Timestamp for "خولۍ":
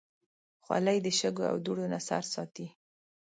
0.63-0.97